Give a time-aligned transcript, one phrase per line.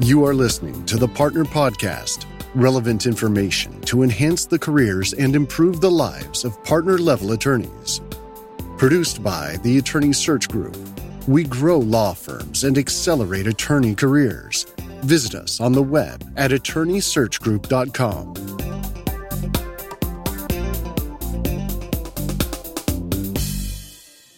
[0.00, 5.80] You are listening to the Partner Podcast relevant information to enhance the careers and improve
[5.80, 8.00] the lives of partner level attorneys.
[8.76, 10.76] Produced by the Attorney Search Group,
[11.26, 14.66] we grow law firms and accelerate attorney careers.
[15.02, 18.34] Visit us on the web at attorneysearchgroup.com.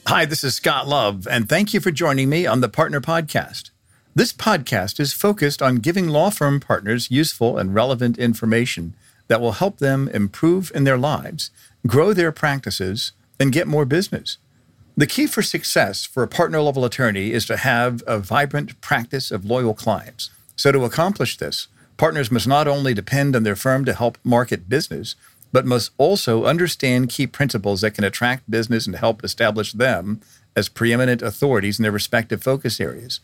[0.07, 3.70] Hi, this is Scott Love, and thank you for joining me on the Partner Podcast.
[4.13, 8.95] This podcast is focused on giving law firm partners useful and relevant information
[9.29, 11.53] that will help them improve in their lives,
[11.87, 14.39] grow their practices, and get more business.
[14.97, 19.31] The key for success for a partner level attorney is to have a vibrant practice
[19.31, 20.31] of loyal clients.
[20.57, 24.69] So, to accomplish this, partners must not only depend on their firm to help market
[24.69, 25.15] business,
[25.53, 30.21] but must also understand key principles that can attract business and help establish them
[30.57, 33.21] as preeminent authorities in their respective focus areas.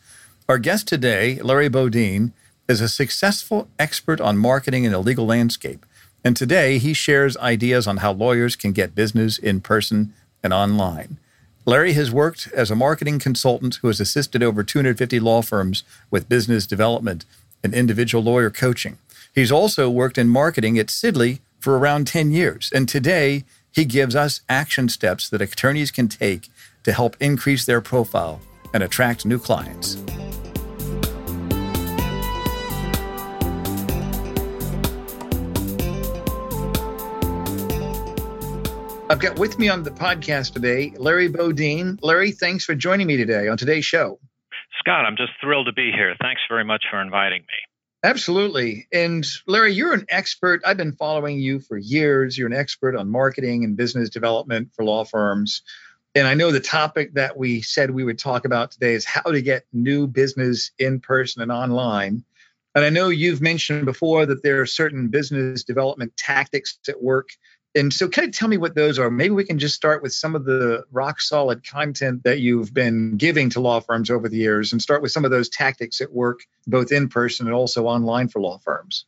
[0.49, 2.31] Our guest today, Larry Bodine,
[2.69, 5.85] is a successful expert on marketing in the legal landscape.
[6.23, 11.17] And today he shares ideas on how lawyers can get business in person and online.
[11.65, 16.29] Larry has worked as a marketing consultant who has assisted over 250 law firms with
[16.29, 17.25] business development
[17.61, 18.97] and individual lawyer coaching.
[19.35, 22.71] He's also worked in marketing at Sidley for around 10 years.
[22.73, 26.47] And today he gives us action steps that attorneys can take
[26.83, 28.39] to help increase their profile
[28.73, 29.97] and attract new clients.
[39.09, 41.97] I've got with me on the podcast today Larry Bodine.
[42.01, 44.19] Larry, thanks for joining me today on today's show.
[44.79, 46.15] Scott, I'm just thrilled to be here.
[46.21, 47.67] Thanks very much for inviting me.
[48.03, 48.87] Absolutely.
[48.91, 50.61] And Larry, you're an expert.
[50.65, 52.37] I've been following you for years.
[52.37, 55.61] You're an expert on marketing and business development for law firms.
[56.15, 59.21] And I know the topic that we said we would talk about today is how
[59.21, 62.23] to get new business in person and online.
[62.73, 67.29] And I know you've mentioned before that there are certain business development tactics at work
[67.77, 69.11] and so, kind of tell me what those are.
[69.11, 73.17] Maybe we can just start with some of the rock solid content that you've been
[73.17, 76.11] giving to law firms over the years and start with some of those tactics at
[76.11, 79.05] work, both in person and also online for law firms.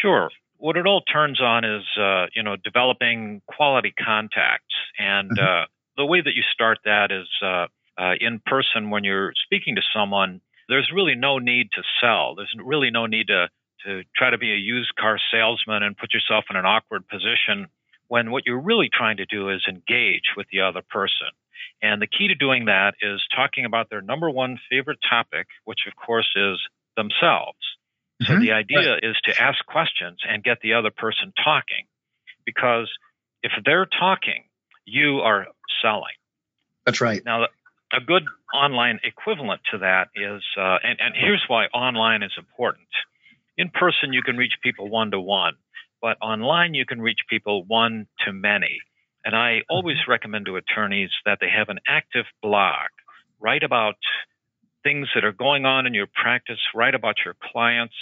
[0.00, 0.30] Sure.
[0.58, 4.74] What it all turns on is, uh, you know, developing quality contacts.
[4.98, 5.62] And mm-hmm.
[5.62, 5.64] uh,
[5.96, 7.66] the way that you start that is uh,
[7.98, 12.34] uh, in person when you're speaking to someone, there's really no need to sell.
[12.34, 13.48] There's really no need to,
[13.84, 17.68] to try to be a used car salesman and put yourself in an awkward position
[18.08, 21.28] when what you're really trying to do is engage with the other person.
[21.82, 25.80] And the key to doing that is talking about their number one favorite topic, which
[25.86, 26.58] of course is
[26.96, 27.58] themselves.
[28.22, 28.32] Mm-hmm.
[28.32, 29.04] So the idea right.
[29.04, 31.86] is to ask questions and get the other person talking.
[32.46, 32.90] Because
[33.42, 34.44] if they're talking,
[34.84, 35.46] you are
[35.82, 36.14] selling.
[36.86, 37.22] That's right.
[37.24, 37.46] Now,
[37.92, 42.88] a good online equivalent to that is, uh, and, and here's why online is important.
[43.56, 45.54] In person, you can reach people one to one
[46.04, 48.78] but online you can reach people one to many.
[49.24, 50.10] And I always mm-hmm.
[50.10, 52.90] recommend to attorneys that they have an active blog.
[53.40, 53.94] Write about
[54.82, 57.94] things that are going on in your practice, write about your clients,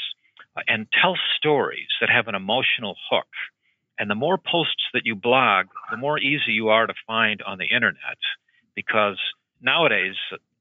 [0.56, 3.28] uh, and tell stories that have an emotional hook.
[4.02, 7.58] And the more posts that you blog, the more easy you are to find on
[7.58, 8.18] the internet
[8.74, 9.16] because
[9.60, 10.16] nowadays,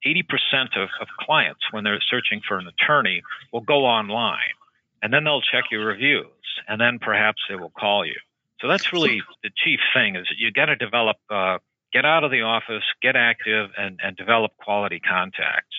[0.06, 4.54] 80% of, of clients, when they're searching for an attorney, will go online
[5.02, 6.28] and then they'll check your reviews
[6.68, 8.14] and then perhaps they will call you.
[8.60, 11.58] So that's really the chief thing is that you got to develop, uh,
[11.92, 15.76] get out of the office, get active, and, and develop quality contacts.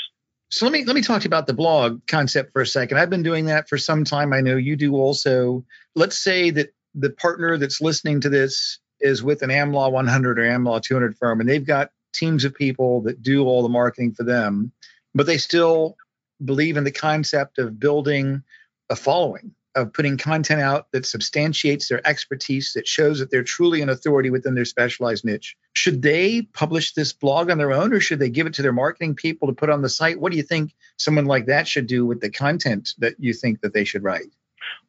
[0.50, 2.98] So let me let me talk to you about the blog concept for a second.
[2.98, 4.32] I've been doing that for some time.
[4.32, 5.64] I know you do also.
[5.94, 10.42] Let's say that the partner that's listening to this is with an AmLaw 100 or
[10.42, 14.22] AmLaw 200 firm, and they've got teams of people that do all the marketing for
[14.22, 14.72] them,
[15.14, 15.96] but they still
[16.44, 18.42] believe in the concept of building
[18.90, 23.80] a following of putting content out that substantiates their expertise, that shows that they're truly
[23.80, 25.56] an authority within their specialized niche.
[25.72, 28.72] Should they publish this blog on their own or should they give it to their
[28.72, 30.20] marketing people to put on the site?
[30.20, 33.60] What do you think someone like that should do with the content that you think
[33.62, 34.30] that they should write?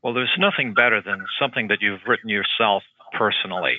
[0.01, 2.83] Well, there's nothing better than something that you've written yourself
[3.17, 3.77] personally.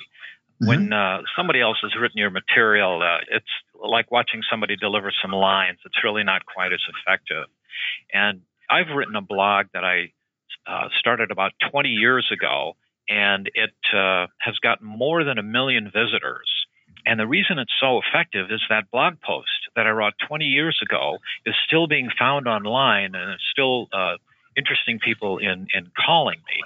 [0.61, 0.67] Mm-hmm.
[0.67, 3.45] When uh, somebody else has written your material, uh, it's
[3.83, 5.79] like watching somebody deliver some lines.
[5.85, 7.47] It's really not quite as effective.
[8.13, 10.13] And I've written a blog that I
[10.65, 12.73] uh, started about 20 years ago,
[13.09, 16.49] and it uh, has got more than a million visitors.
[17.05, 20.79] And the reason it's so effective is that blog post that I wrote 20 years
[20.81, 24.15] ago is still being found online and it's still uh,
[24.55, 26.63] interesting people in, in calling me.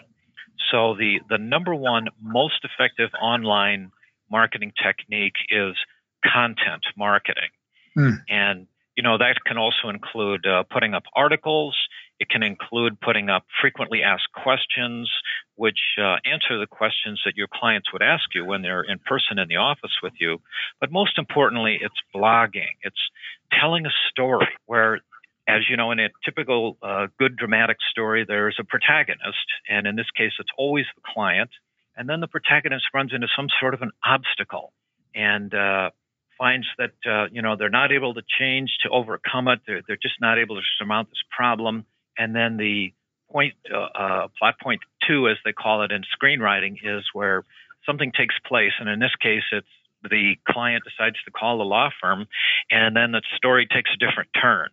[0.71, 3.91] So the, the number one most effective online
[4.29, 5.75] marketing technique is
[6.23, 7.51] content marketing.
[7.97, 8.17] Mm.
[8.29, 11.75] And, you know, that can also include uh, putting up articles
[12.19, 15.09] It can include putting up frequently asked questions,
[15.55, 19.39] which uh, answer the questions that your clients would ask you when they're in person
[19.39, 20.41] in the office with you.
[20.81, 22.75] But most importantly, it's blogging.
[22.83, 23.09] It's
[23.57, 24.99] telling a story where
[25.49, 29.95] as you know, in a typical uh, good dramatic story, there's a protagonist, and in
[29.95, 31.49] this case, it's always the client.
[31.97, 34.71] And then the protagonist runs into some sort of an obstacle
[35.15, 35.89] and uh,
[36.37, 39.59] finds that uh, you know they're not able to change to overcome it.
[39.65, 41.85] They're, they're just not able to surmount this problem.
[42.17, 42.93] And then the
[43.31, 47.43] point, uh, uh, plot point two, as they call it in screenwriting, is where
[47.85, 49.67] something takes place, and in this case, it's
[50.03, 52.27] the client decides to call the law firm,
[52.71, 54.69] and then the story takes a different turn.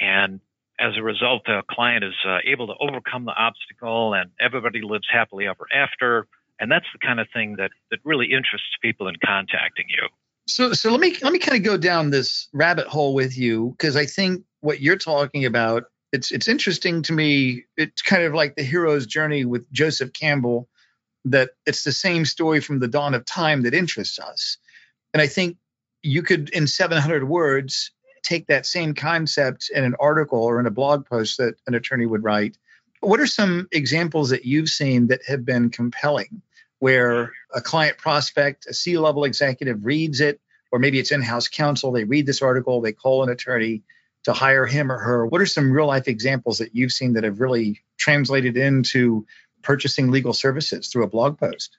[0.00, 0.40] And
[0.78, 5.06] as a result, the client is uh, able to overcome the obstacle, and everybody lives
[5.10, 6.26] happily ever after.
[6.58, 10.08] And that's the kind of thing that that really interests people in contacting you.
[10.48, 13.74] So, so let me let me kind of go down this rabbit hole with you
[13.76, 17.64] because I think what you're talking about it's it's interesting to me.
[17.76, 20.68] It's kind of like the hero's journey with Joseph Campbell.
[21.24, 24.58] That it's the same story from the dawn of time that interests us,
[25.12, 25.56] and I think
[26.02, 27.90] you could, in 700 words,
[28.22, 32.06] take that same concept in an article or in a blog post that an attorney
[32.06, 32.58] would write.
[33.00, 36.42] What are some examples that you've seen that have been compelling,
[36.78, 40.40] where a client prospect, a C level executive reads it,
[40.72, 43.82] or maybe it's in house counsel, they read this article, they call an attorney
[44.24, 45.24] to hire him or her?
[45.24, 49.24] What are some real life examples that you've seen that have really translated into
[49.62, 51.78] purchasing legal services through a blog post?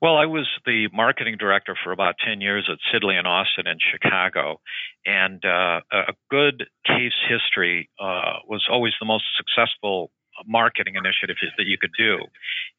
[0.00, 3.78] Well, I was the marketing director for about 10 years at Sidley and Austin in
[3.78, 4.60] Chicago.
[5.06, 10.10] And uh, a good case history uh, was always the most successful
[10.46, 12.18] marketing initiative that you could do.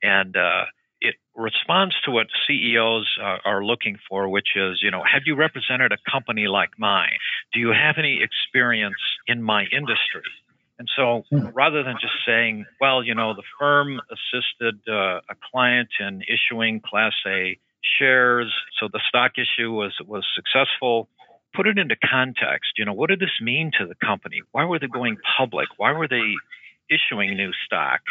[0.02, 0.66] And uh,
[1.02, 5.36] it responds to what CEOs uh, are looking for, which is, you know, have you
[5.36, 7.18] represented a company like mine?
[7.54, 8.96] Do you have any experience
[9.28, 10.24] in my industry?
[10.84, 11.48] And so hmm.
[11.54, 16.82] rather than just saying, well, you know, the firm assisted uh, a client in issuing
[16.82, 17.58] Class A
[17.98, 21.08] shares, so the stock issue was was successful.
[21.56, 22.72] Put it into context.
[22.78, 24.42] You know, what did this mean to the company?
[24.52, 25.70] Why were they going public?
[25.78, 26.34] Why were they
[26.90, 28.02] issuing new stock?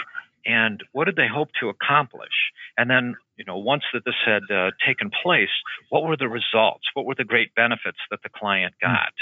[0.46, 2.52] And what did they hope to accomplish?
[2.78, 5.52] And then, you know, once that this had uh, taken place,
[5.90, 6.84] what were the results?
[6.94, 8.92] What were the great benefits that the client hmm.
[8.92, 9.12] got?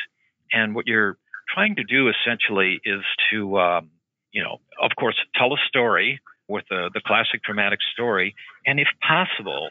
[0.52, 1.16] And what you're
[1.52, 3.90] trying to do essentially is to, um,
[4.32, 8.34] you know, of course, tell a story with the, the classic dramatic story,
[8.66, 9.70] and if possible,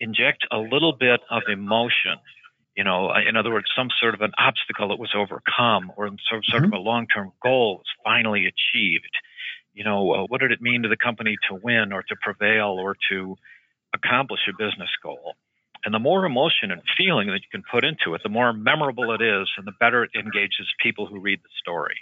[0.00, 2.16] inject a little bit of emotion.
[2.76, 6.08] You know, uh, in other words, some sort of an obstacle that was overcome, or
[6.08, 6.64] some sort mm-hmm.
[6.64, 9.14] of a long-term goal was finally achieved.
[9.72, 12.76] You know, uh, what did it mean to the company to win, or to prevail,
[12.78, 13.36] or to
[13.94, 15.34] accomplish a business goal?
[15.86, 19.12] And the more emotion and feeling that you can put into it, the more memorable
[19.12, 21.94] it is, and the better it engages people who read the story.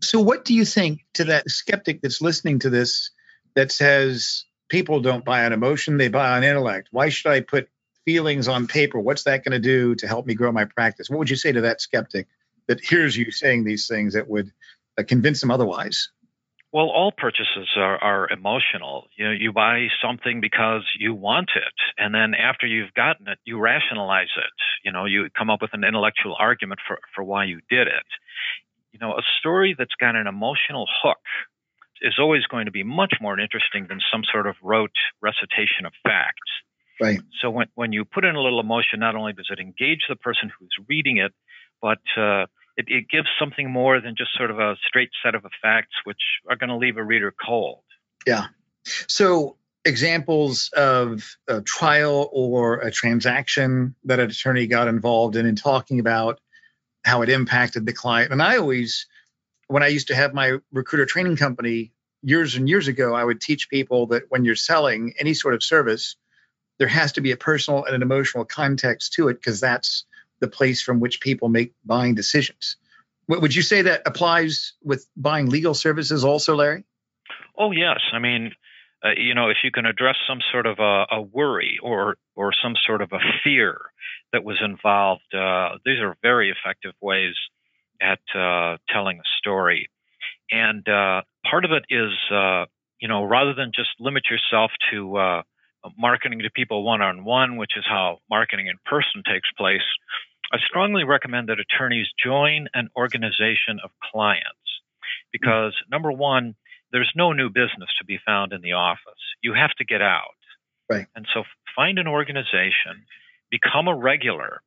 [0.00, 3.10] So, what do you think to that skeptic that's listening to this
[3.56, 6.88] that says people don't buy on emotion, they buy on intellect?
[6.92, 7.68] Why should I put
[8.04, 9.00] feelings on paper?
[9.00, 11.10] What's that going to do to help me grow my practice?
[11.10, 12.28] What would you say to that skeptic
[12.68, 14.52] that hears you saying these things that would
[14.96, 16.10] uh, convince them otherwise?
[16.72, 19.08] Well, all purchases are, are emotional.
[19.16, 23.38] You know, you buy something because you want it, and then after you've gotten it,
[23.44, 24.52] you rationalize it.
[24.84, 28.06] You know, you come up with an intellectual argument for, for why you did it.
[28.92, 31.18] You know, a story that's got an emotional hook
[32.02, 35.92] is always going to be much more interesting than some sort of rote recitation of
[36.04, 36.50] facts.
[37.00, 37.20] Right.
[37.40, 40.16] So when when you put in a little emotion, not only does it engage the
[40.16, 41.32] person who's reading it,
[41.80, 42.46] but uh,
[42.80, 46.20] it, it gives something more than just sort of a straight set of facts, which
[46.48, 47.82] are going to leave a reader cold.
[48.26, 48.46] Yeah.
[49.06, 55.56] So examples of a trial or a transaction that an attorney got involved in in
[55.56, 56.40] talking about
[57.04, 58.32] how it impacted the client.
[58.32, 59.06] And I always,
[59.68, 63.40] when I used to have my recruiter training company years and years ago, I would
[63.40, 66.16] teach people that when you're selling any sort of service,
[66.78, 70.04] there has to be a personal and an emotional context to it because that's
[70.40, 72.76] the place from which people make buying decisions.
[73.28, 76.84] Would you say that applies with buying legal services also, Larry?
[77.56, 78.00] Oh, yes.
[78.12, 78.52] I mean,
[79.04, 82.52] uh, you know, if you can address some sort of a, a, worry or or
[82.52, 83.80] some sort of a fear
[84.32, 87.34] that was involved, uh, these are very effective ways
[88.00, 89.88] at uh, telling a story.
[90.50, 92.66] And uh, part of it is, uh,
[93.00, 95.42] you know, rather than just limit yourself to uh,
[95.96, 99.86] marketing to people one on one, which is how marketing in person takes place,
[100.52, 104.56] I strongly recommend that attorneys join an organization of clients
[105.32, 106.54] because number one,
[106.92, 109.22] there's no new business to be found in the office.
[109.42, 110.34] You have to get out.
[110.90, 111.06] Right.
[111.14, 111.44] And so
[111.76, 113.06] find an organization,
[113.50, 114.60] become a regular,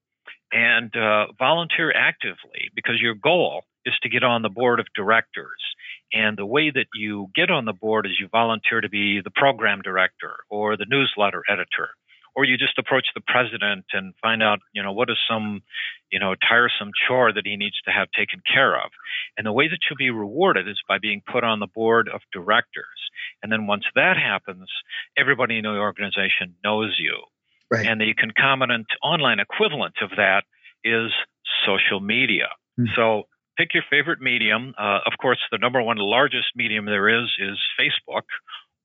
[0.53, 5.59] and uh, volunteer actively because your goal is to get on the board of directors.
[6.13, 9.31] And the way that you get on the board is you volunteer to be the
[9.31, 11.89] program director or the newsletter editor
[12.35, 15.61] or you just approach the president and find out, you know, what is some,
[16.11, 18.91] you know, tiresome chore that he needs to have taken care of.
[19.37, 22.21] And the way that you'll be rewarded is by being put on the board of
[22.31, 22.85] directors.
[23.41, 24.69] And then once that happens,
[25.17, 27.23] everybody in the organization knows you.
[27.71, 27.85] Right.
[27.85, 30.43] And the concomitant online equivalent of that
[30.83, 31.11] is
[31.65, 32.49] social media.
[32.79, 32.93] Mm-hmm.
[32.95, 33.23] So
[33.57, 34.73] pick your favorite medium.
[34.77, 38.23] Uh, of course, the number one largest medium there is is Facebook,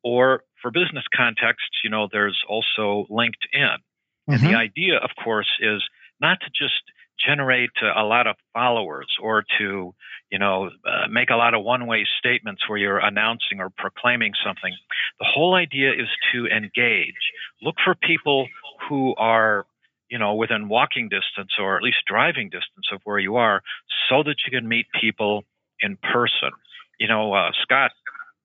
[0.02, 3.32] or for business contexts, you know, there's also LinkedIn.
[3.54, 4.32] Mm-hmm.
[4.32, 4.56] And the mm-hmm.
[4.56, 5.82] idea, of course, is
[6.20, 6.82] not to just
[7.24, 9.94] generate a lot of followers or to,
[10.30, 14.72] you know, uh, make a lot of one-way statements where you're announcing or proclaiming something.
[15.18, 17.14] The whole idea is to engage.
[17.60, 18.46] Look for people
[18.88, 19.66] who are
[20.10, 23.62] you know, within walking distance or at least driving distance of where you are
[24.08, 25.44] so that you can meet people
[25.80, 26.50] in person.
[26.98, 27.92] You know, uh, Scott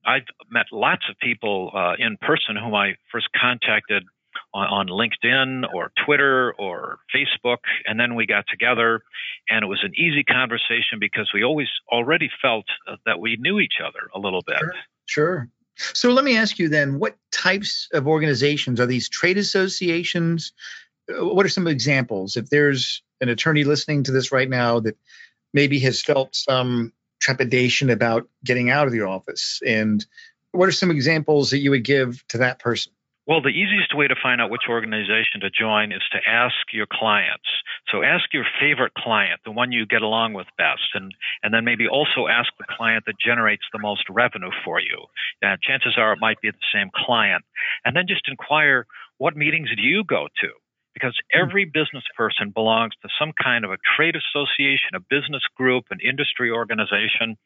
[0.05, 4.03] I've met lots of people uh, in person whom I first contacted
[4.53, 9.01] on, on, LinkedIn or Twitter or Facebook, and then we got together,
[9.49, 13.59] and it was an easy conversation because we always already felt uh, that we knew
[13.59, 14.59] each other a little bit.
[14.59, 14.73] Sure.
[15.05, 15.49] sure.
[15.75, 19.09] So let me ask you then, what types of organizations are these?
[19.09, 20.53] Trade associations?
[21.09, 22.37] Uh, what are some examples?
[22.37, 24.97] If there's an attorney listening to this right now that
[25.53, 26.93] maybe has felt some
[27.23, 29.61] trepidation about getting out of the office?
[29.65, 30.05] And
[30.51, 32.91] what are some examples that you would give to that person?
[33.25, 36.87] Well, the easiest way to find out which organization to join is to ask your
[36.91, 37.47] clients.
[37.89, 41.63] So ask your favorite client, the one you get along with best, and, and then
[41.63, 45.05] maybe also ask the client that generates the most revenue for you.
[45.41, 47.45] And chances are it might be the same client.
[47.85, 48.87] And then just inquire,
[49.19, 50.49] what meetings do you go to?
[50.93, 55.85] Because every business person belongs to some kind of a trade association, a business group,
[55.91, 57.37] an industry organization.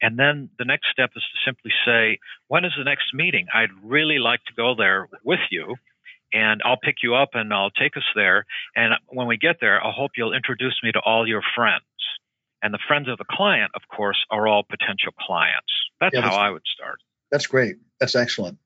[0.00, 3.46] And then the next step is to simply say, when is the next meeting?
[3.52, 5.76] I'd really like to go there with you.
[6.32, 8.46] And I'll pick you up and I'll take us there.
[8.74, 11.84] And when we get there, I hope you'll introduce me to all your friends.
[12.62, 15.72] And the friends of the client, of course, are all potential clients.
[16.00, 16.98] That's, yeah, that's how I would start.
[17.30, 17.76] That's great.
[18.00, 18.58] That's excellent.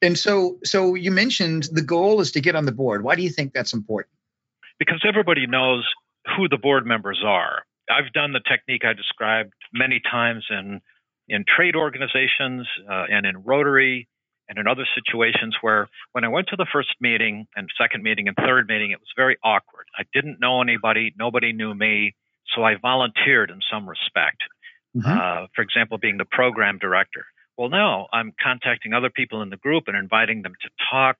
[0.00, 3.04] And so, so you mentioned the goal is to get on the board.
[3.04, 4.12] Why do you think that's important?
[4.78, 5.88] Because everybody knows
[6.36, 7.62] who the board members are.
[7.90, 10.80] I've done the technique I described many times in
[11.28, 14.08] in trade organizations uh, and in Rotary
[14.48, 18.28] and in other situations where when I went to the first meeting and second meeting
[18.28, 19.86] and third meeting, it was very awkward.
[19.96, 22.14] I didn't know anybody, nobody knew me,
[22.54, 24.42] so I volunteered in some respect.
[24.96, 25.10] Mm-hmm.
[25.10, 27.24] Uh, for example, being the program director.
[27.58, 31.16] Well, now I'm contacting other people in the group and inviting them to talk,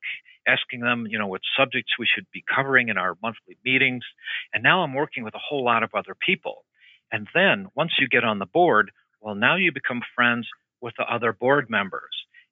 [0.46, 4.04] asking them, you know, what subjects we should be covering in our monthly meetings.
[4.52, 6.64] And now I'm working with a whole lot of other people.
[7.10, 10.48] And then once you get on the board, well, now you become friends
[10.80, 12.10] with the other board members.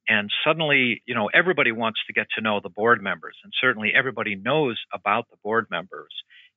[0.09, 3.37] And suddenly, you know, everybody wants to get to know the board members.
[3.45, 6.13] And certainly everybody knows about the board members.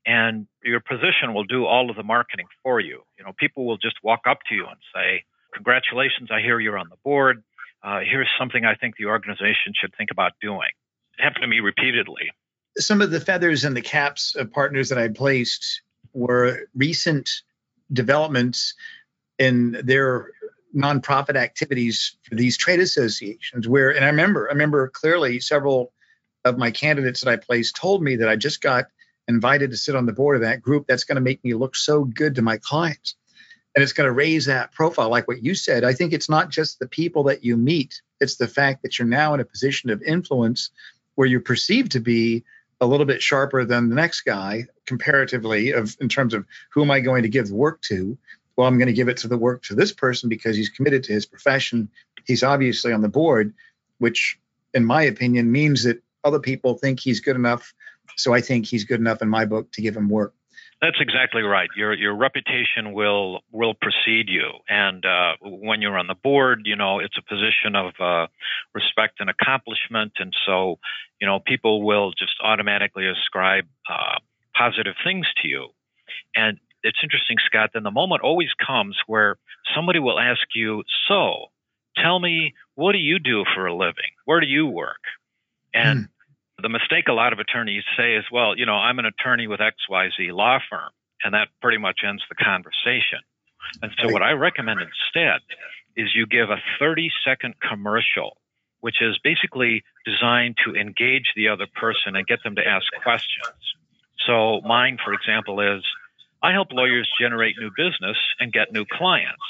[0.06, 3.04] And your position will do all of the marketing for you.
[3.18, 6.78] You know, people will just walk up to you and say, congratulations, I hear you're
[6.78, 7.44] on the board.
[7.84, 10.70] Uh, here's something I think the organization should think about doing.
[11.18, 12.32] It happened to me repeatedly.
[12.78, 15.82] Some of the feathers and the caps of partners that I placed
[16.14, 17.30] were recent
[17.92, 18.74] developments
[19.38, 20.32] in their
[20.76, 25.94] nonprofit activities for these trade associations where and I remember I remember clearly several
[26.46, 28.86] of my candidates that I placed told me that I just got
[29.28, 31.76] invited to sit on the board of that group that's going to make me look
[31.76, 33.16] so good to my clients
[33.76, 35.10] and it's going to raise that profile.
[35.10, 38.38] Like what you said i think it's not just the people that you meet it's
[38.38, 40.70] the fact that you're now in a position of influence
[41.16, 42.44] where you're perceived to be
[42.82, 46.92] a little bit sharper than the next guy comparatively of in terms of who am
[46.92, 48.18] i going to give the work to?
[48.56, 51.04] Well i'm going to give it to the work to this person because he's committed
[51.06, 51.90] to his profession.
[52.26, 53.54] He's obviously on the board
[54.00, 54.40] which
[54.74, 57.74] in my opinion means that other people think he's good enough.
[58.18, 60.34] So i think he's good enough in my book to give him work
[60.84, 61.70] that's exactly right.
[61.78, 66.76] Your your reputation will will precede you, and uh, when you're on the board, you
[66.76, 68.28] know it's a position of uh,
[68.76, 70.80] respect and accomplishment, and so
[71.22, 74.20] you know people will just automatically ascribe uh,
[74.56, 75.70] positive things to you.
[76.36, 77.70] And it's interesting, Scott.
[77.74, 79.38] Then the moment always comes where
[79.74, 81.46] somebody will ask you, "So,
[81.96, 84.12] tell me, what do you do for a living?
[84.26, 85.02] Where do you work?"
[85.74, 86.08] And mm
[86.62, 89.60] the mistake a lot of attorneys say is, well, you know, I'm an attorney with
[89.60, 90.90] XYZ law firm,
[91.24, 93.20] and that pretty much ends the conversation.
[93.82, 95.42] And so, what I recommend instead
[95.96, 98.38] is you give a 30 second commercial,
[98.82, 103.76] which is basically designed to engage the other person and get them to ask questions.
[104.28, 105.84] So, mine, for example, is
[106.42, 109.42] I help lawyers generate new business and get new clients.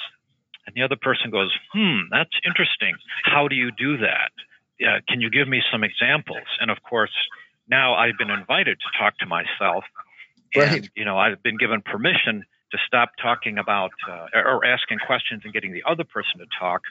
[0.66, 2.96] And the other person goes, hmm, that's interesting.
[3.24, 4.32] How do you do that?
[4.82, 6.48] Uh, can you give me some examples?
[6.60, 7.14] And of course,
[7.68, 9.84] now I've been invited to talk to myself.
[10.56, 10.90] And, right.
[10.96, 15.54] you know, I've been given permission to stop talking about uh, or asking questions and
[15.54, 16.82] getting the other person to talk.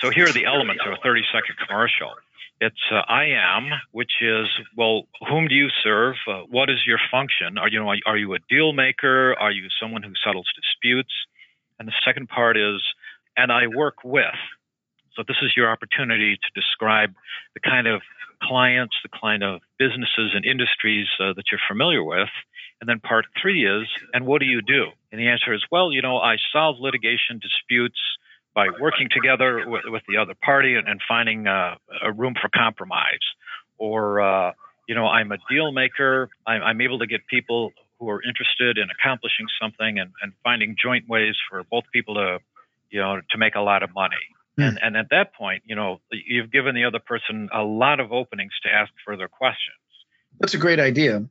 [0.00, 2.12] So here are the elements of a 30 second commercial.
[2.60, 6.16] It's uh, I am, which is well, whom do you serve?
[6.26, 7.56] Uh, what is your function?
[7.56, 9.34] Are you know are you a deal maker?
[9.38, 11.12] Are you someone who settles disputes?
[11.78, 12.82] And the second part is,
[13.36, 14.34] and I work with.
[15.18, 17.12] So this is your opportunity to describe
[17.54, 18.02] the kind of
[18.40, 22.28] clients, the kind of businesses and industries uh, that you're familiar with.
[22.80, 24.86] And then part three is, and what do you do?
[25.10, 27.98] And the answer is, well, you know, I solve litigation disputes
[28.54, 32.48] by working together with, with the other party and, and finding uh, a room for
[32.48, 33.18] compromise.
[33.76, 34.52] Or, uh,
[34.86, 36.30] you know, I'm a deal maker.
[36.46, 40.76] I'm, I'm, able to get people who are interested in accomplishing something and, and, finding
[40.80, 42.38] joint ways for both people to,
[42.90, 44.16] you know, to make a lot of money.
[44.58, 44.68] Mm.
[44.68, 48.12] And, and at that point, you know, you've given the other person a lot of
[48.12, 49.76] openings to ask further questions.
[50.40, 51.24] That's a great idea.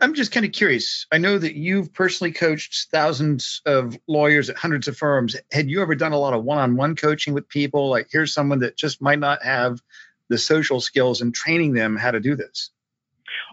[0.00, 1.06] I'm just kind of curious.
[1.12, 5.36] I know that you've personally coached thousands of lawyers at hundreds of firms.
[5.52, 7.88] Had you ever done a lot of one on one coaching with people?
[7.88, 9.80] Like, here's someone that just might not have
[10.28, 12.70] the social skills and training them how to do this?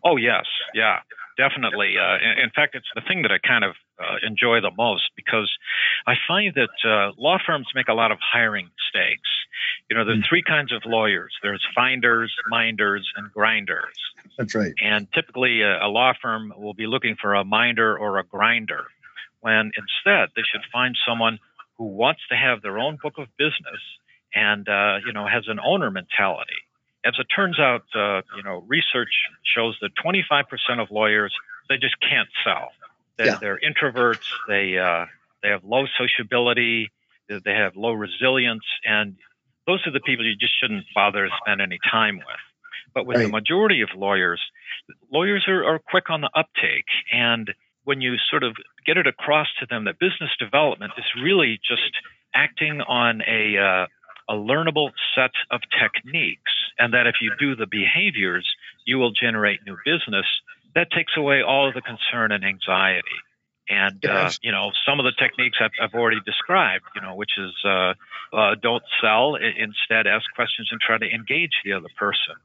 [0.04, 0.46] Oh, yes.
[0.74, 1.00] Yeah,
[1.38, 1.96] definitely.
[2.00, 5.12] Uh, in, in, fact, it's the thing that I kind of uh, enjoy the most
[5.16, 5.52] because
[6.08, 9.09] I find that uh, law firms make a lot of hiring mistakes.
[9.90, 10.30] You know, there's hmm.
[10.30, 13.96] three kinds of lawyers there's finders, minders, and grinders.
[14.38, 14.74] That's right.
[14.82, 18.86] And typically, a, a law firm will be looking for a minder or a grinder,
[19.42, 21.40] when instead they should find someone
[21.78, 23.82] who wants to have their own book of business
[24.36, 26.54] and, uh, you know, has an owner mentality.
[27.06, 30.46] As it turns out, uh, you know, research shows that 25%
[30.82, 31.34] of lawyers,
[31.70, 32.70] they just can't sell.
[33.18, 33.38] They, yeah.
[33.40, 34.28] They're introverts.
[34.48, 35.06] They, uh,
[35.42, 36.92] they have low sociability.
[37.30, 38.66] They have low resilience.
[38.84, 39.16] And
[39.68, 42.44] those are the people you just shouldn't bother to spend any time with.
[42.94, 43.24] But with right.
[43.24, 44.42] the majority of lawyers,
[45.12, 46.90] lawyers are, are quick on the uptake.
[47.12, 47.52] And
[47.84, 48.56] when you sort of
[48.86, 51.92] get it across to them that business development is really just
[52.34, 57.68] acting on a, uh, a learnable set of techniques, and that if you do the
[57.68, 58.48] behaviors,
[58.86, 60.26] you will generate new business,
[60.76, 63.20] that takes away all of the concern and anxiety.
[63.70, 67.38] And uh, you know, some of the techniques I've, I've already described, you know, which
[67.38, 67.94] is uh,
[68.34, 72.36] uh, don't sell, instead ask questions and try to engage the other person.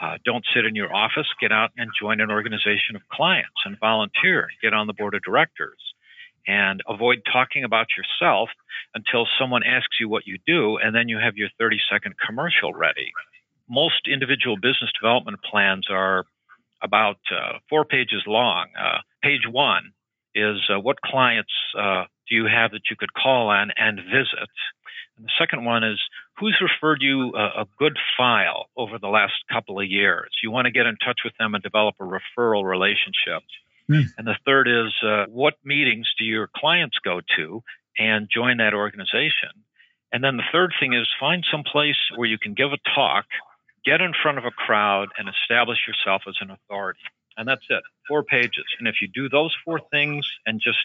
[0.00, 1.26] Uh, don't sit in your office.
[1.40, 4.48] Get out and join an organization of clients and volunteer.
[4.62, 5.78] Get on the board of directors.
[6.46, 8.48] And avoid talking about yourself
[8.94, 12.72] until someone asks you what you do, and then you have your 30 second commercial
[12.72, 13.12] ready.
[13.68, 16.24] Most individual business development plans are
[16.82, 18.68] about uh, four pages long.
[18.78, 19.92] Uh, page one
[20.34, 24.50] is uh, what clients uh, do you have that you could call on and visit?
[25.16, 26.00] And the second one is
[26.38, 30.30] who's referred you a, a, good file over the last couple of years?
[30.42, 33.42] You want to get in touch with them and develop a referral relationship.
[33.90, 34.06] Mm.
[34.16, 37.62] And the third is uh, what meetings do your clients go to
[37.98, 39.50] and join that organization?
[40.12, 43.26] And then the third thing is find some place where you can give a talk,
[43.84, 47.00] get in front of a crowd, and establish yourself as an authority.
[47.40, 48.66] And that's it, four pages.
[48.78, 50.76] And if you do those four things and just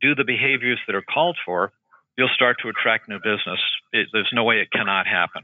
[0.00, 1.70] do the behaviors that are called for,
[2.16, 3.60] you'll start to attract new business.
[3.92, 5.42] It, there's no way it cannot happen.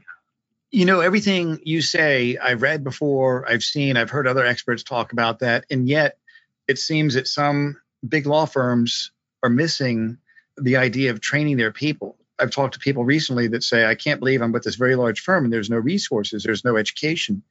[0.71, 5.13] You know, everything you say, I've read before, I've seen, I've heard other experts talk
[5.13, 5.65] about that.
[5.69, 6.17] And yet,
[6.67, 9.11] it seems that some big law firms
[9.43, 10.17] are missing
[10.57, 12.17] the idea of training their people.
[12.39, 15.19] I've talked to people recently that say, I can't believe I'm with this very large
[15.19, 17.43] firm and there's no resources, there's no education.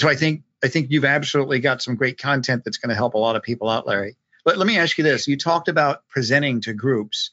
[0.00, 3.14] So I think I think you've absolutely got some great content that's going to help
[3.14, 4.16] a lot of people out, Larry.
[4.44, 7.30] But let me ask you this: You talked about presenting to groups.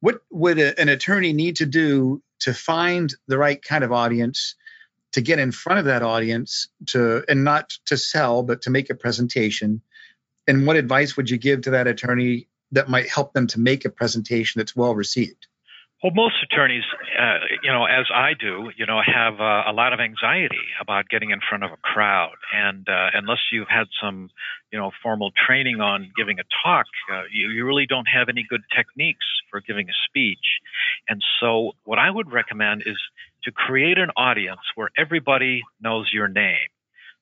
[0.00, 4.54] What would a, an attorney need to do to find the right kind of audience,
[5.12, 8.90] to get in front of that audience, to and not to sell, but to make
[8.90, 9.80] a presentation?
[10.46, 13.84] And what advice would you give to that attorney that might help them to make
[13.84, 15.46] a presentation that's well received?
[16.04, 16.84] Well, most attorneys,
[17.18, 21.08] uh, you know, as I do, you know, have uh, a lot of anxiety about
[21.08, 24.28] getting in front of a crowd, and uh, unless you've had some,
[24.70, 28.44] you know, formal training on giving a talk, uh, you, you really don't have any
[28.46, 30.60] good techniques for giving a speech.
[31.08, 32.98] And so, what I would recommend is
[33.44, 36.68] to create an audience where everybody knows your name.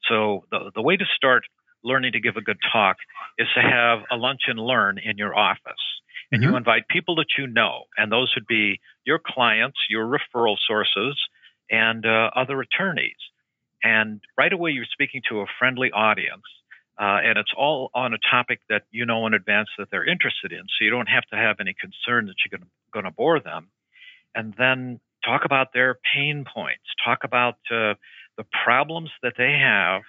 [0.09, 1.45] So, the the way to start
[1.85, 2.97] learning to give a good talk
[3.39, 6.02] is to have a lunch and learn in your office
[6.33, 6.51] and mm-hmm.
[6.51, 11.17] you invite people that you know, and those would be your clients, your referral sources,
[11.71, 13.17] and uh, other attorneys.
[13.85, 16.43] And right away, you're speaking to a friendly audience,
[16.99, 20.53] uh, and it's all on a topic that you know in advance that they're interested
[20.53, 22.61] in, so you don't have to have any concern that you're
[22.93, 23.69] going to bore them.
[24.35, 27.95] and then talk about their pain points, talk about uh,
[28.37, 30.03] the problems that they have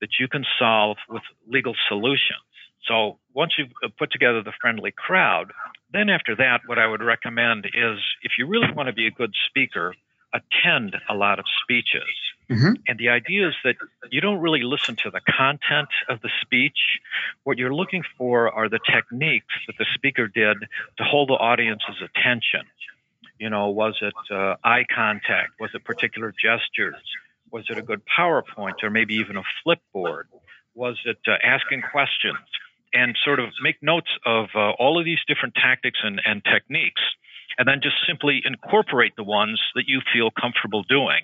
[0.00, 2.49] that you can solve with legal solutions.
[2.86, 5.52] So once you've uh, put together the friendly crowd,
[5.92, 9.10] then after that, what I would recommend is if you really want to be a
[9.10, 9.94] good speaker,
[10.32, 12.08] attend a lot of speeches.
[12.50, 12.74] Mm-hmm.
[12.88, 13.76] And the idea is that
[14.10, 16.98] you don't really listen to the content of the speech.
[17.44, 20.58] What you're looking for are the techniques that the speaker did
[20.98, 22.62] to hold the audience's attention.
[23.38, 25.60] You know, was it uh, eye contact?
[25.60, 26.96] Was it particular gestures?
[27.52, 30.24] Was it a good PowerPoint or maybe even a flipboard?
[30.74, 32.38] Was it uh, asking questions?
[32.92, 37.02] And sort of make notes of uh, all of these different tactics and, and techniques,
[37.56, 41.20] and then just simply incorporate the ones that you feel comfortable doing.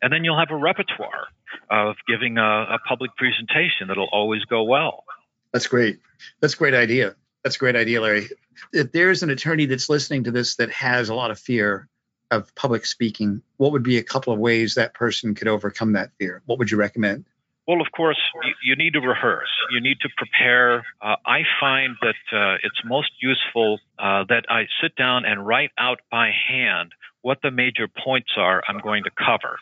[0.00, 1.26] And then you'll have a repertoire
[1.70, 5.04] of giving a, a public presentation that'll always go well.
[5.52, 5.98] That's great.
[6.40, 7.16] That's a great idea.
[7.42, 8.28] That's a great idea, Larry.
[8.72, 11.88] If there's an attorney that's listening to this that has a lot of fear
[12.30, 16.10] of public speaking, what would be a couple of ways that person could overcome that
[16.18, 16.42] fear?
[16.46, 17.24] What would you recommend?
[17.68, 18.18] Well, of course,
[18.64, 19.50] you, need to rehearse.
[19.70, 20.86] You need to prepare.
[21.02, 25.70] Uh, I find that uh, it's most useful uh, that I sit down and write
[25.76, 29.58] out by hand what the major points are I'm going to cover.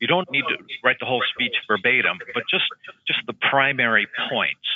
[0.00, 2.64] You don't need to write the whole speech verbatim, but just
[3.06, 4.66] just the primary points.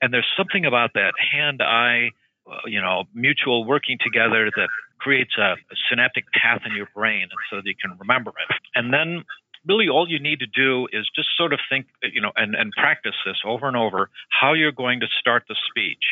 [0.00, 2.12] And there's something about that hand-eye,
[2.50, 4.68] uh, you know, mutual working together that
[5.00, 8.56] creates a, a synaptic path in your brain, and so that you can remember it.
[8.76, 9.24] And then
[9.66, 12.72] really all you need to do is just sort of think, you know, and, and
[12.72, 16.04] practice this over and over how you're going to start the speech.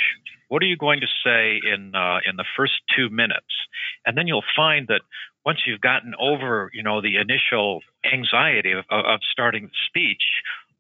[0.49, 3.53] What are you going to say in uh, in the first two minutes?
[4.07, 5.03] And then you'll find that
[5.45, 10.23] once you've gotten over, you know, the initial anxiety of, of starting the speech,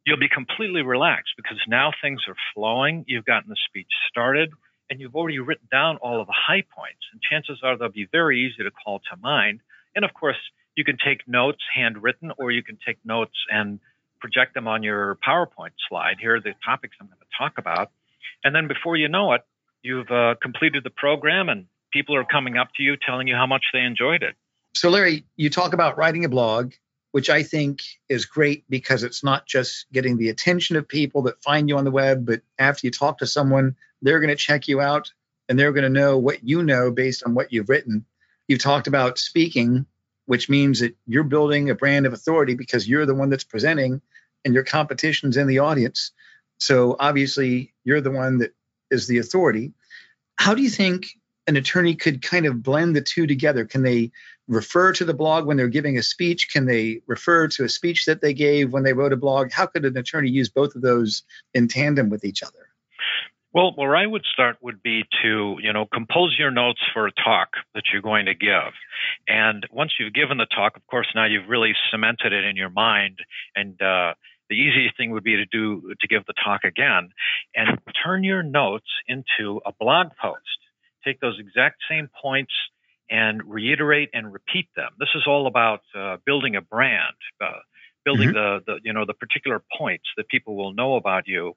[0.06, 3.04] you'll be completely relaxed because now things are flowing.
[3.06, 4.50] You've gotten the speech started
[4.90, 7.00] and you've already written down all of the high points.
[7.12, 9.60] And chances are they'll be very easy to call to mind.
[9.94, 10.38] And of course,
[10.76, 13.80] you can take notes handwritten or you can take notes and
[14.20, 16.16] project them on your PowerPoint slide.
[16.20, 17.90] Here are the topics I'm going to talk about.
[18.44, 19.42] And then before you know it,
[19.82, 23.46] you've uh, completed the program and people are coming up to you telling you how
[23.46, 24.34] much they enjoyed it.
[24.74, 26.72] So, Larry, you talk about writing a blog,
[27.12, 31.42] which I think is great because it's not just getting the attention of people that
[31.42, 34.68] find you on the web, but after you talk to someone, they're going to check
[34.68, 35.10] you out
[35.48, 38.04] and they're going to know what you know based on what you've written.
[38.46, 39.86] You've talked about speaking
[40.28, 44.02] which means that you're building a brand of authority because you're the one that's presenting
[44.44, 46.10] and your competition's in the audience.
[46.58, 48.52] So obviously, you're the one that
[48.90, 49.72] is the authority.
[50.36, 51.06] How do you think
[51.46, 53.64] an attorney could kind of blend the two together?
[53.64, 54.12] Can they
[54.48, 56.50] refer to the blog when they're giving a speech?
[56.52, 59.50] Can they refer to a speech that they gave when they wrote a blog?
[59.50, 61.22] How could an attorney use both of those
[61.54, 62.67] in tandem with each other?
[63.54, 67.12] Well, where I would start would be to, you know, compose your notes for a
[67.12, 68.72] talk that you're going to give.
[69.26, 72.68] And once you've given the talk, of course, now you've really cemented it in your
[72.68, 73.20] mind.
[73.56, 74.12] And uh,
[74.50, 77.10] the easiest thing would be to do to give the talk again
[77.54, 80.40] and turn your notes into a blog post.
[81.04, 82.52] Take those exact same points
[83.10, 84.90] and reiterate and repeat them.
[84.98, 87.60] This is all about uh, building a brand, uh,
[88.04, 88.64] building mm-hmm.
[88.66, 91.54] the, the you know the particular points that people will know about you.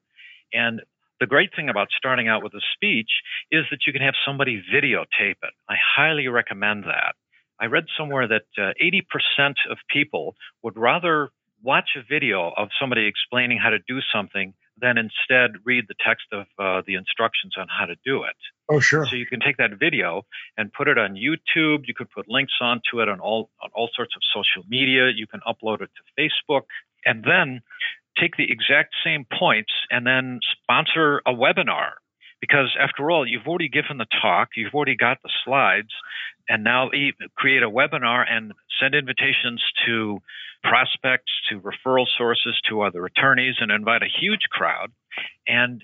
[0.54, 0.82] And
[1.22, 3.10] the great thing about starting out with a speech
[3.52, 5.54] is that you can have somebody videotape it.
[5.68, 7.14] I highly recommend that.
[7.60, 11.30] I read somewhere that uh, 80% of people would rather
[11.62, 16.26] watch a video of somebody explaining how to do something than instead read the text
[16.32, 18.34] of uh, the instructions on how to do it.
[18.68, 19.06] Oh, sure.
[19.06, 20.22] So you can take that video
[20.56, 21.84] and put it on YouTube.
[21.86, 25.12] You could put links onto it on all on all sorts of social media.
[25.14, 26.62] You can upload it to Facebook,
[27.04, 27.60] and then
[28.18, 31.92] take the exact same points and then sponsor a webinar.
[32.40, 35.90] Because after all, you've already given the talk, you've already got the slides,
[36.48, 36.90] and now
[37.36, 40.18] create a webinar and send invitations to
[40.64, 44.90] prospects, to referral sources, to other attorneys, and invite a huge crowd,
[45.46, 45.82] and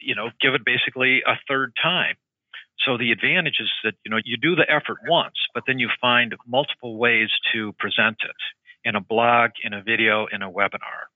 [0.00, 2.16] you know give it basically a third time.
[2.84, 5.88] So the advantage is that you know you do the effort once, but then you
[6.00, 8.36] find multiple ways to present it
[8.84, 11.09] in a blog, in a video, in a webinar.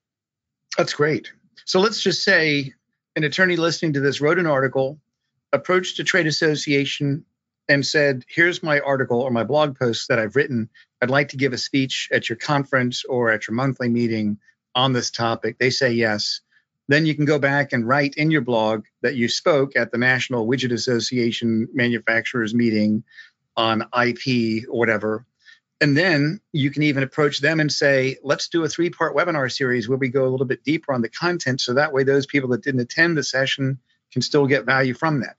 [0.76, 1.32] That's great.
[1.64, 2.72] So let's just say
[3.16, 4.98] an attorney listening to this wrote an article,
[5.52, 7.24] approached a trade association,
[7.68, 10.68] and said, Here's my article or my blog post that I've written.
[11.00, 14.38] I'd like to give a speech at your conference or at your monthly meeting
[14.74, 15.58] on this topic.
[15.58, 16.40] They say yes.
[16.88, 19.98] Then you can go back and write in your blog that you spoke at the
[19.98, 23.04] National Widget Association Manufacturers Meeting
[23.56, 25.24] on IP or whatever.
[25.80, 29.50] And then you can even approach them and say, let's do a three part webinar
[29.52, 31.60] series where we go a little bit deeper on the content.
[31.60, 33.80] So that way, those people that didn't attend the session
[34.12, 35.36] can still get value from that.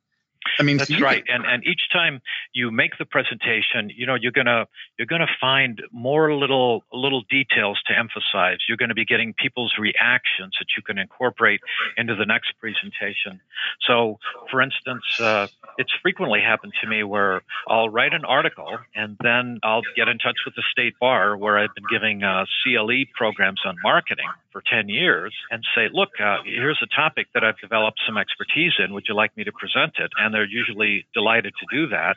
[0.60, 1.26] I mean, that's so right.
[1.26, 1.36] Can...
[1.36, 2.22] and and each time
[2.54, 4.66] you make the presentation, you know, you're gonna
[4.98, 8.60] you're gonna find more little little details to emphasize.
[8.68, 11.62] You're going to be getting people's reactions that you can incorporate
[11.98, 13.42] into the next presentation.
[13.82, 14.20] So,
[14.52, 19.60] for instance, uh, it's frequently happened to me where I'll write an article and then
[19.64, 23.62] I'll get in touch with the state bar where I've been giving uh, CLE programs
[23.66, 28.00] on marketing for 10 years and say, look, uh, here's a topic that I've developed
[28.08, 28.94] some expertise in.
[28.94, 30.12] Would you like me to present it?
[30.18, 32.16] And they're usually delighted to do that.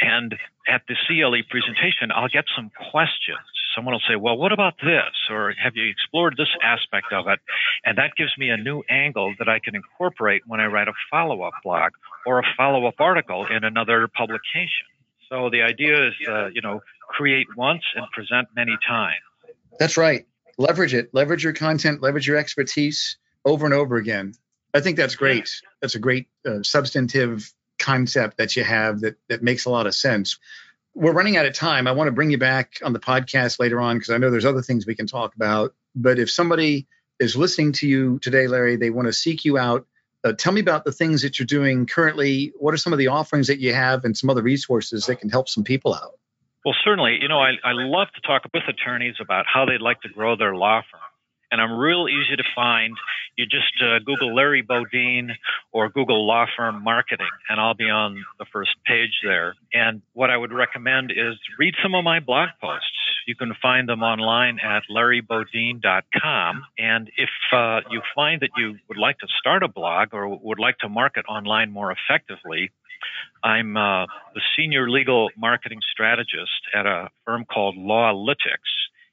[0.00, 0.36] And
[0.68, 3.42] at the CLE presentation, I'll get some questions.
[3.74, 5.10] Someone will say, well, what about this?
[5.28, 7.40] Or have you explored this aspect of it?
[7.84, 10.94] And that gives me a new angle that I can incorporate when I write a
[11.10, 11.90] follow up blog
[12.24, 14.86] or a follow up article in another publication.
[15.28, 19.18] So the idea is, uh, you know, create once and present many times.
[19.80, 20.24] That's right
[20.58, 24.34] leverage it, leverage your content, leverage your expertise over and over again.
[24.72, 25.50] I think that's great.
[25.80, 29.94] That's a great uh, substantive concept that you have that that makes a lot of
[29.94, 30.38] sense.
[30.94, 31.86] We're running out of time.
[31.86, 34.44] I want to bring you back on the podcast later on because I know there's
[34.44, 35.74] other things we can talk about.
[35.94, 36.86] But if somebody
[37.20, 39.86] is listening to you today, Larry, they want to seek you out.
[40.24, 42.52] Uh, tell me about the things that you're doing currently.
[42.58, 45.28] What are some of the offerings that you have and some other resources that can
[45.28, 46.18] help some people out?
[46.64, 47.18] Well, certainly.
[47.20, 50.36] You know, I, I love to talk with attorneys about how they'd like to grow
[50.36, 51.00] their law firm.
[51.50, 52.96] And I'm real easy to find.
[53.36, 55.36] You just uh, Google Larry Bodine
[55.72, 59.54] or Google law firm marketing, and I'll be on the first page there.
[59.72, 62.88] And what I would recommend is read some of my blog posts.
[63.26, 66.62] You can find them online at larrybodine.com.
[66.78, 70.58] And if uh, you find that you would like to start a blog or would
[70.58, 72.70] like to market online more effectively,
[73.42, 78.72] I'm uh, the senior legal marketing strategist at a firm called LawLytics.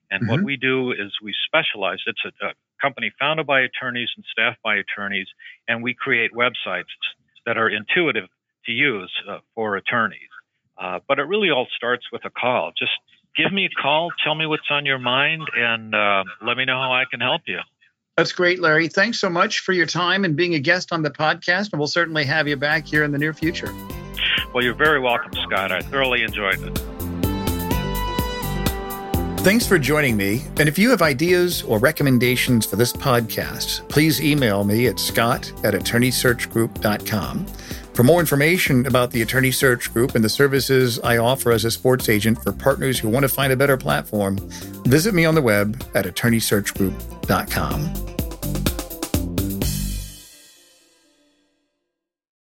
[0.09, 0.31] And mm-hmm.
[0.31, 2.51] what we do is we specialize, it's a, a,
[2.81, 5.27] company founded by attorneys and staffed by attorneys,
[5.67, 6.89] and we create websites
[7.45, 8.27] that are intuitive
[8.65, 10.17] to use uh, for attorneys.
[10.81, 12.71] Uh, but it really all starts with a call.
[12.77, 12.91] Just
[13.37, 16.81] give me a call, tell me what's on your mind, and uh, let me know
[16.81, 17.59] how I can help you.
[18.21, 18.87] That's great, Larry.
[18.87, 21.73] Thanks so much for your time and being a guest on the podcast.
[21.73, 23.73] And we'll certainly have you back here in the near future.
[24.53, 25.71] Well, you're very welcome, Scott.
[25.71, 26.77] I thoroughly enjoyed it.
[29.39, 30.43] Thanks for joining me.
[30.59, 35.51] And if you have ideas or recommendations for this podcast, please email me at scott
[35.65, 37.45] at attorneysearchgroup.com.
[37.95, 41.71] For more information about the Attorney Search Group and the services I offer as a
[41.71, 44.37] sports agent for partners who want to find a better platform,
[44.85, 48.10] visit me on the web at attorneysearchgroup.com.